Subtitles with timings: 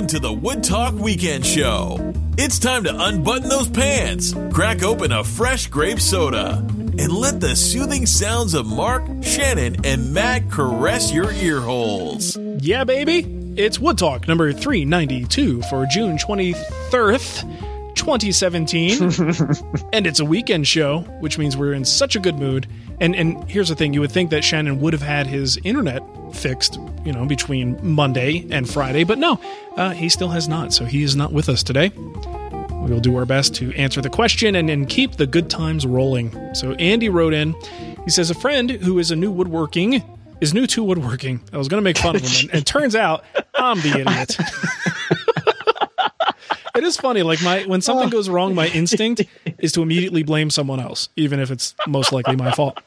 [0.00, 2.14] Welcome to the Wood Talk Weekend Show.
[2.38, 7.54] It's time to unbutton those pants, crack open a fresh grape soda, and let the
[7.54, 12.34] soothing sounds of Marc, Shannon, and Matt caress your ear holes.
[12.60, 13.26] Yeah, baby.
[13.58, 19.02] It's Wood Talk number 392 for June 23rd, 2017.
[19.92, 22.66] and it's a weekend show, which means we're in such a good mood.
[23.00, 26.02] And and here's the thing, you would think that Shannon would have had his internet
[26.32, 29.40] fixed, you know, between Monday and Friday, but no,
[29.76, 30.72] uh, he still has not.
[30.72, 31.90] So he is not with us today.
[31.90, 35.86] We will do our best to answer the question and, and keep the good times
[35.86, 36.54] rolling.
[36.54, 37.54] So Andy wrote in.
[38.04, 40.02] He says a friend who is a new woodworking
[40.40, 41.40] is new to woodworking.
[41.52, 43.24] I was going to make fun of him, and, and turns out
[43.54, 44.36] I'm the idiot.
[46.76, 47.22] it is funny.
[47.22, 49.22] Like my when something goes wrong, my instinct
[49.58, 52.80] is to immediately blame someone else, even if it's most likely my fault.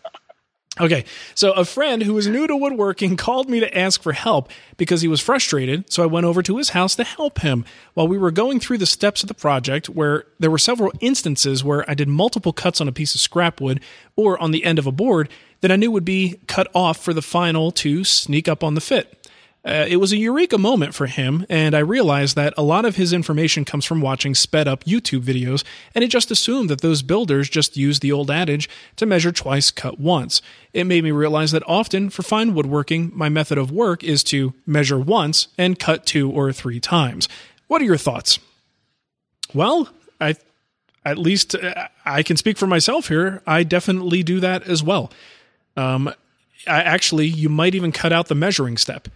[0.80, 4.50] Okay, so a friend who was new to woodworking called me to ask for help
[4.76, 5.92] because he was frustrated.
[5.94, 7.64] So I went over to his house to help him.
[7.94, 11.64] While we were going through the steps of the project, where there were several instances
[11.64, 13.82] where I did multiple cuts on a piece of scrap wood
[14.16, 15.30] or on the end of a board
[15.62, 18.82] that I knew would be cut off for the final to sneak up on the
[18.82, 19.23] fit.
[19.66, 22.98] Uh, it was a eureka moment for him, and I realized that a lot of
[22.98, 25.64] his information comes from watching sped up YouTube videos,
[25.96, 29.72] and he just assumed that those builders just used the old adage to measure twice,
[29.72, 30.42] cut once.
[30.74, 34.54] It made me realize that often, for fine woodworking, my method of work is to
[34.66, 37.30] measure once and cut two or three times.
[37.68, 38.40] What are your thoughts?
[39.54, 39.88] Well,
[40.20, 40.36] I
[41.06, 43.42] at least uh, I can speak for myself here.
[43.48, 45.10] I definitely do that as well.
[45.78, 46.14] Um,
[46.68, 49.08] I actually, you might even cut out the measuring step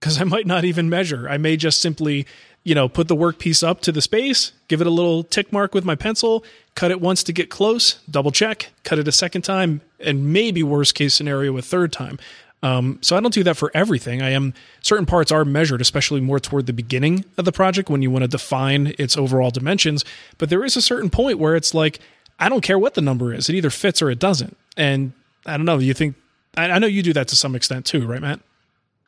[0.00, 1.28] because I might not even measure.
[1.28, 2.26] I may just simply,
[2.62, 5.74] you know, put the workpiece up to the space, give it a little tick mark
[5.74, 6.44] with my pencil,
[6.74, 10.62] cut it once to get close, double check, cut it a second time, and maybe
[10.62, 12.18] worst case scenario a third time.
[12.64, 14.22] Um, so I don't do that for everything.
[14.22, 18.00] I am certain parts are measured, especially more toward the beginning of the project when
[18.00, 20.02] you want to define its overall dimensions.
[20.38, 22.00] But there is a certain point where it's like
[22.40, 24.56] I don't care what the number is; it either fits or it doesn't.
[24.78, 25.12] And
[25.44, 25.76] I don't know.
[25.76, 26.16] You think
[26.56, 28.40] I, I know you do that to some extent too, right, Matt?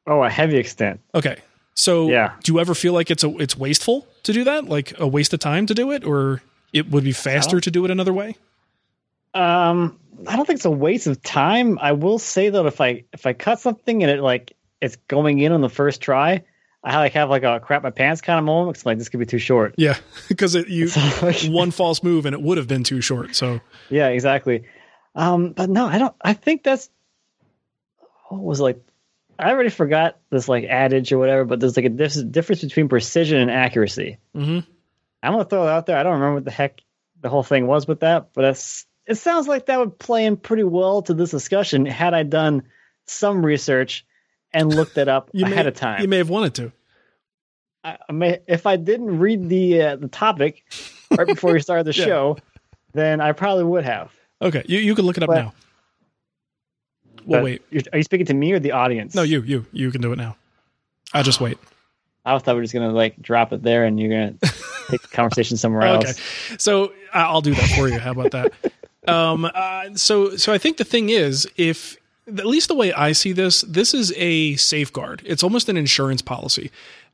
[0.07, 1.01] Oh, a heavy extent.
[1.15, 1.37] Okay.
[1.75, 2.33] So Yeah.
[2.43, 4.67] do you ever feel like it's a it's wasteful to do that?
[4.67, 7.85] Like a waste of time to do it or it would be faster to do
[7.85, 8.37] it another way?
[9.35, 11.79] Um, I don't think it's a waste of time.
[11.81, 15.39] I will say though, if I if I cut something and it like it's going
[15.41, 16.45] in on the first try,
[16.83, 18.77] I like have like a crap my pants kind of moment.
[18.77, 19.75] It's like this could be too short.
[19.77, 19.97] Yeah,
[20.29, 20.89] because it, you
[21.53, 23.37] one false move and it would have been too short.
[23.37, 24.65] So Yeah, exactly.
[25.15, 26.15] Um, but no, I don't.
[26.23, 26.89] I think that's
[28.29, 28.81] what was it, like.
[29.39, 33.39] I already forgot this like adage or whatever, but there's like a difference between precision
[33.39, 34.19] and accuracy.
[34.35, 34.67] Mhm.
[35.23, 35.97] I'm gonna throw it out there.
[35.99, 36.81] I don't remember what the heck
[37.21, 40.37] the whole thing was with that, but it's, it sounds like that would play in
[40.37, 42.65] pretty well to this discussion had I done
[43.07, 44.05] some research
[44.53, 46.03] and looked it up you ahead may, of time.
[46.03, 46.73] You may have wanted to.
[47.85, 50.65] I, I may, if I didn't read the uh, the topic
[51.17, 52.05] right before we started the Yeah.
[52.05, 52.37] show,
[52.95, 54.13] then I probably would have.
[54.43, 55.55] Okay, you you can look it up But- now.
[57.27, 57.63] Well, wait.
[57.93, 59.15] Are you speaking to me or the audience?
[59.15, 60.37] No, you you you can do it now.
[61.13, 61.59] I'll just wait.
[62.25, 64.35] I thought we were just gonna like drop it there, and you're gonna
[64.89, 65.97] take the conversation somewhere else.
[66.05, 66.09] Okay.
[66.09, 66.63] else.
[66.63, 67.99] So I'll do that for you.
[67.99, 68.53] How about that?
[69.09, 71.97] um, uh, so so I think the thing is, if
[72.29, 75.23] at least the way I see this, this is a safeguard.
[75.25, 76.71] It's almost an insurance policy.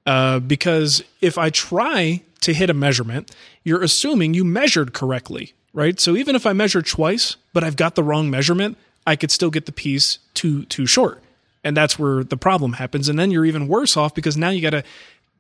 [0.07, 3.31] Uh, because if I try to hit a measurement,
[3.63, 6.01] you're assuming you measured correctly, right?
[6.01, 8.77] So even if I measure twice, but I've got the wrong measurement,
[9.07, 11.23] I could still get the piece too too short.
[11.65, 13.09] And that's where the problem happens.
[13.09, 14.83] And then you're even worse off because now you got to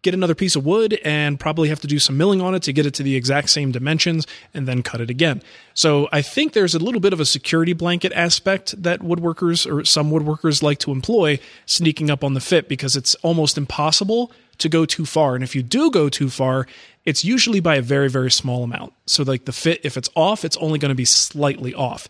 [0.02, 2.72] get another piece of wood and probably have to do some milling on it to
[2.72, 5.40] get it to the exact same dimensions and then cut it again.
[5.74, 9.84] So I think there's a little bit of a security blanket aspect that woodworkers or
[9.84, 14.68] some woodworkers like to employ sneaking up on the fit because it's almost impossible to
[14.68, 15.34] go too far.
[15.36, 16.66] And if you do go too far,
[17.04, 18.92] it's usually by a very, very small amount.
[19.06, 22.08] So like the fit, if it's off, it's only going to be slightly off.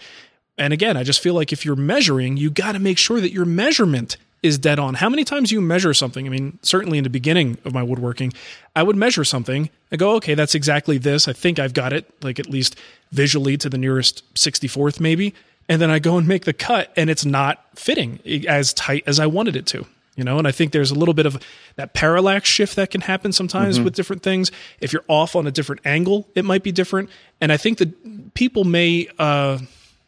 [0.59, 3.33] And again, I just feel like if you're measuring, you got to make sure that
[3.33, 4.95] your measurement is dead on.
[4.95, 6.27] How many times you measure something?
[6.27, 8.33] I mean, certainly in the beginning of my woodworking,
[8.75, 11.29] I would measure something and go, okay, that's exactly this.
[11.29, 12.77] I think I've got it, like at least
[13.13, 15.35] visually to the nearest 64th, maybe.
[15.69, 18.19] And then I go and make the cut and it's not fitting
[18.49, 19.87] as tight as I wanted it to.
[20.17, 21.43] You know, and I think there's a little bit of
[21.77, 23.85] that parallax shift that can happen sometimes mm-hmm.
[23.85, 24.53] with different things.
[24.79, 27.09] If you're off on a different angle, it might be different.
[27.41, 29.59] And I think that people may, uh,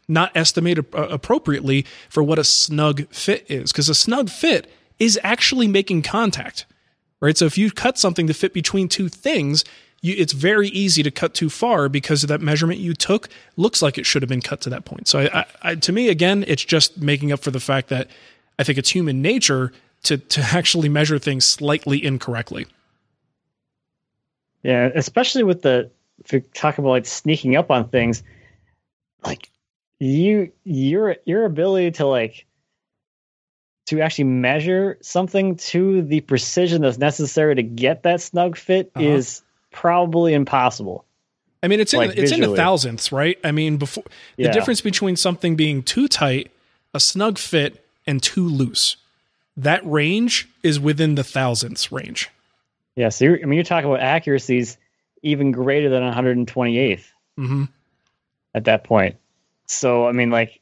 [0.07, 5.19] not estimate uh, appropriately for what a snug fit is because a snug fit is
[5.23, 6.65] actually making contact
[7.21, 7.37] right?
[7.37, 9.63] So if you cut something to fit between two things
[10.01, 13.81] you, it's very easy to cut too far because of that measurement you took looks
[13.81, 15.07] like it should have been cut to that point.
[15.07, 18.07] So I, I, I, to me again it's just making up for the fact that
[18.59, 19.71] i think it's human nature
[20.03, 22.67] to to actually measure things slightly incorrectly.
[24.63, 25.89] Yeah especially with the
[26.23, 28.23] if you talk about like sneaking up on things
[29.23, 29.49] like
[29.99, 32.45] you your your ability to like
[33.87, 39.05] to actually measure something to the precision that's necessary to get that snug fit uh-huh.
[39.05, 41.05] is probably impossible.
[41.61, 42.43] I mean, it's in like it's visually.
[42.43, 43.37] in the thousandths, right?
[43.43, 44.03] I mean, before
[44.37, 44.51] the yeah.
[44.51, 46.51] difference between something being too tight,
[46.93, 48.97] a snug fit, and too loose,
[49.57, 52.29] that range is within the thousandths range.
[52.95, 54.77] Yeah, so I mean, you're talking about accuracies
[55.21, 57.03] even greater than 128th
[57.37, 57.63] mm-hmm.
[58.53, 59.17] at that point.
[59.67, 60.61] So I mean, like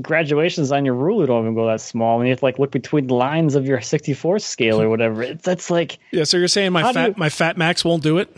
[0.00, 2.70] graduations on your ruler don't even go that small, and you have to like look
[2.70, 5.22] between the lines of your 64 scale or whatever.
[5.22, 6.24] It's that's like yeah.
[6.24, 8.30] So you're saying my fat you, my FatMax won't do it?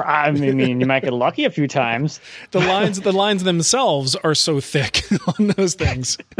[0.00, 2.20] I mean, you might get lucky a few times.
[2.50, 5.02] The lines, the lines themselves are so thick
[5.38, 6.18] on those things.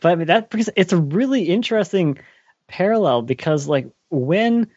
[0.00, 2.18] but I mean, that because it's a really interesting
[2.66, 4.68] parallel because, like, when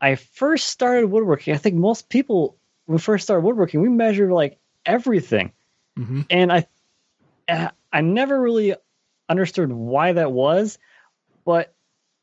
[0.00, 2.56] I first started woodworking, I think most people
[2.86, 5.52] when we first started woodworking, we measured like everything.
[5.98, 6.22] Mm-hmm.
[6.30, 6.66] And I,
[7.92, 8.74] I never really
[9.28, 10.78] understood why that was,
[11.44, 11.74] but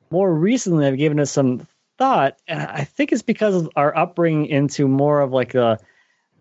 [0.09, 4.47] more recently I've given it some thought, and I think it's because of our upbringing
[4.47, 5.79] into more of like a,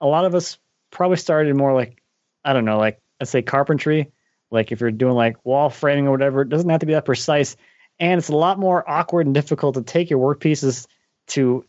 [0.01, 0.59] a lot of us
[0.91, 2.03] probably started more like,
[2.45, 4.11] I don't know, like let's say carpentry.
[4.51, 7.05] Like if you're doing like wall framing or whatever, it doesn't have to be that
[7.05, 7.57] precise,
[8.01, 10.89] and it's a lot more awkward and difficult to take your work pieces
[11.29, 11.65] to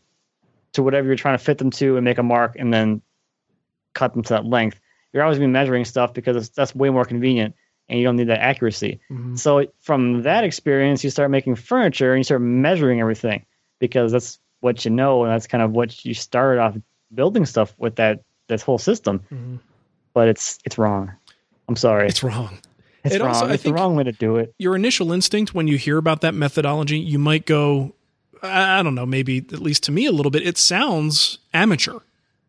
[0.74, 3.02] to whatever you're trying to fit them to and make a mark and then
[3.94, 4.80] cut them to that length
[5.14, 7.56] you're always be measuring stuff because that's way more convenient
[7.90, 9.00] and you don't need that accuracy.
[9.12, 9.36] Mm-hmm.
[9.36, 13.46] So from that experience, you start making furniture and you start measuring everything
[13.80, 16.78] because that's what you know and that's kind of what you started off
[17.14, 19.20] building stuff with that this whole system.
[19.32, 19.56] Mm-hmm.
[20.14, 21.12] But it's it's wrong.
[21.68, 22.08] I'm sorry.
[22.08, 22.58] It's wrong.
[23.04, 23.30] It's it wrong.
[23.30, 24.54] Also, it's the wrong way to do it.
[24.58, 27.96] Your initial instinct when you hear about that methodology, you might go,
[28.44, 32.00] I don't know, maybe at least to me a little bit, it sounds amateur.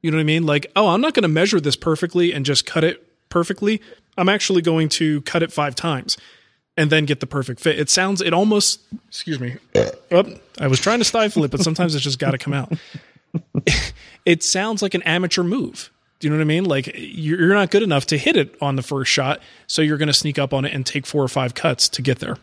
[0.02, 0.44] You know what I mean?
[0.44, 3.80] Like, oh, I'm not going to measure this perfectly and just cut it perfectly.
[4.18, 6.18] I'm actually going to cut it five times
[6.76, 7.78] and then get the perfect fit.
[7.78, 9.56] It sounds, it almost, excuse me.
[10.10, 10.24] Oh,
[10.58, 12.72] I was trying to stifle it, but sometimes it's just got to come out.
[14.24, 15.90] it sounds like an amateur move.
[16.18, 16.64] Do you know what I mean?
[16.64, 20.08] Like you're not good enough to hit it on the first shot, so you're going
[20.08, 22.36] to sneak up on it and take four or five cuts to get there.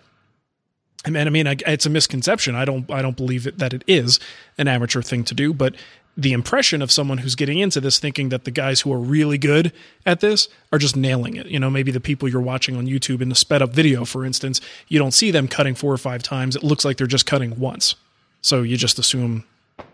[1.06, 2.56] I mean, I mean, it's a misconception.
[2.56, 4.20] I don't, I don't believe it, that it is
[4.58, 5.76] an amateur thing to do, but
[6.20, 9.38] the impression of someone who's getting into this thinking that the guys who are really
[9.38, 9.72] good
[10.06, 11.46] at this are just nailing it.
[11.48, 14.26] You know, maybe the people you're watching on YouTube in the sped up video, for
[14.26, 14.60] instance,
[14.90, 16.58] you don't see them cutting four or five times.
[16.58, 17.96] It looks like they're just cutting once.
[18.42, 19.46] So you just assume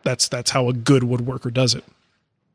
[0.03, 1.84] that's that's how a good woodworker does it.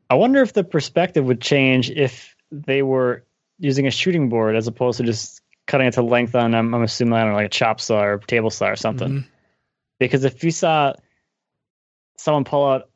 [0.09, 3.23] I wonder if the perspective would change if they were
[3.57, 6.83] using a shooting board as opposed to just cutting it to length on I'm, I'm
[6.83, 9.07] assuming I don't know, like a chop saw or table saw or something.
[9.07, 9.27] Mm-hmm.
[9.97, 10.93] Because if you saw
[12.17, 12.90] someone pull out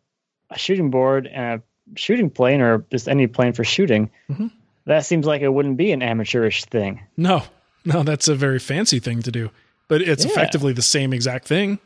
[0.50, 4.48] a shooting board and a shooting plane or just any plane for shooting, mm-hmm.
[4.86, 7.02] that seems like it wouldn't be an amateurish thing.
[7.18, 7.44] No,
[7.84, 9.50] no, that's a very fancy thing to do,
[9.88, 10.32] but it's yeah.
[10.32, 11.80] effectively the same exact thing.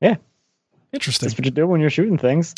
[0.00, 0.16] Yeah.
[0.92, 1.28] Interesting.
[1.28, 2.54] That's what you do when you're shooting things.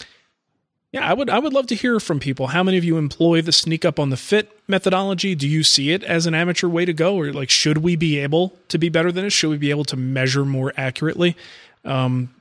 [0.93, 2.49] Yeah, I would I would love to hear from people.
[2.49, 5.37] How many of you employ the sneak up on the fit methodology?
[5.37, 8.19] Do you see it as an amateur way to go, or like should we be
[8.19, 9.31] able to be better than it?
[9.31, 11.37] Should we be able to measure more accurately?
[11.85, 12.35] Um,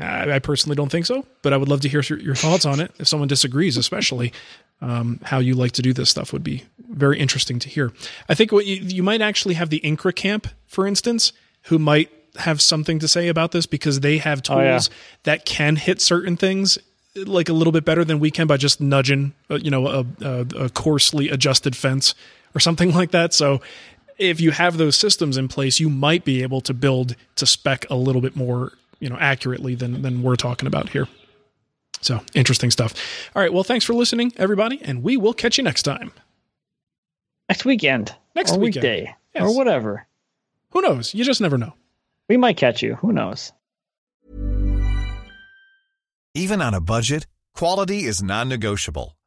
[0.00, 2.64] I, I personally don't think so, but I would love to hear your, your thoughts
[2.64, 2.92] on it.
[2.98, 4.32] If someone disagrees, especially
[4.80, 7.92] um, how you like to do this stuff, would be very interesting to hear.
[8.28, 11.32] I think what you, you might actually have the INCRA camp, for instance,
[11.64, 14.80] who might have something to say about this because they have tools Oh, yeah.
[15.22, 16.78] that can hit certain things
[17.14, 20.04] like a little bit better than we can by just nudging, uh, you know, a,
[20.20, 22.12] a, a coarsely adjusted fence
[22.56, 23.32] or something like that.
[23.32, 23.60] So
[24.18, 27.88] if you have those systems in place, you might be able to build to spec
[27.88, 28.72] a little bit more,
[29.04, 31.06] you know, accurately than than we're talking about here.
[32.00, 32.94] So interesting stuff.
[33.36, 36.10] All right, well, thanks for listening, everybody, and we will catch you next time.
[37.50, 38.14] Next weekend.
[38.34, 38.82] Next or weekend.
[38.82, 39.14] weekday.
[39.34, 39.42] Yes.
[39.44, 40.06] Or whatever.
[40.70, 41.12] Who knows?
[41.12, 41.74] You just never know.
[42.30, 42.94] We might catch you.
[42.94, 43.52] Who knows?
[46.34, 49.16] Even on a budget, quality is non-negotiable.